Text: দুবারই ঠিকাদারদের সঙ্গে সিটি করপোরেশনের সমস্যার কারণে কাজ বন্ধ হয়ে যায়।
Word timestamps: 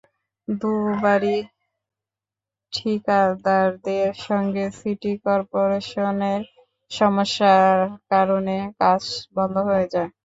দুবারই 0.47 1.37
ঠিকাদারদের 2.73 4.07
সঙ্গে 4.25 4.65
সিটি 4.77 5.13
করপোরেশনের 5.25 6.41
সমস্যার 6.91 7.75
কারণে 8.11 8.57
কাজ 8.79 9.01
বন্ধ 9.35 9.55
হয়ে 9.67 9.87
যায়। 9.93 10.11